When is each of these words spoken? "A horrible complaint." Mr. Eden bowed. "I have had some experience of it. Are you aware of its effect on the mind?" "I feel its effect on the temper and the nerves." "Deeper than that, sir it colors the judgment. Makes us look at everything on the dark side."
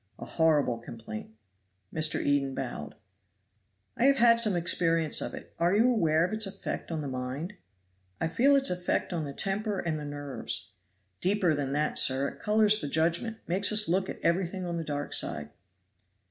"A 0.17 0.25
horrible 0.25 0.79
complaint." 0.79 1.29
Mr. 1.93 2.19
Eden 2.19 2.55
bowed. 2.55 2.95
"I 3.95 4.05
have 4.05 4.17
had 4.17 4.39
some 4.39 4.55
experience 4.55 5.21
of 5.21 5.35
it. 5.35 5.53
Are 5.59 5.75
you 5.75 5.91
aware 5.91 6.25
of 6.25 6.33
its 6.33 6.47
effect 6.47 6.91
on 6.91 7.01
the 7.01 7.07
mind?" 7.07 7.53
"I 8.19 8.27
feel 8.27 8.55
its 8.55 8.71
effect 8.71 9.13
on 9.13 9.25
the 9.25 9.31
temper 9.33 9.79
and 9.79 9.99
the 9.99 10.03
nerves." 10.05 10.71
"Deeper 11.21 11.53
than 11.53 11.73
that, 11.73 11.99
sir 11.99 12.29
it 12.29 12.39
colors 12.39 12.81
the 12.81 12.87
judgment. 12.87 13.37
Makes 13.45 13.71
us 13.71 13.87
look 13.87 14.09
at 14.09 14.19
everything 14.23 14.65
on 14.65 14.77
the 14.77 14.83
dark 14.83 15.13
side." 15.13 15.51